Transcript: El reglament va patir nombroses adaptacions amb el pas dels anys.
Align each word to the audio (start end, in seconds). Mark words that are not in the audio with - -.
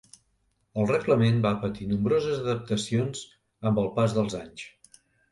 El 0.83 0.87
reglament 0.91 1.35
va 1.45 1.49
patir 1.65 1.85
nombroses 1.91 2.39
adaptacions 2.43 3.21
amb 3.73 3.83
el 3.83 3.91
pas 3.99 4.15
dels 4.17 4.39
anys. 4.39 4.65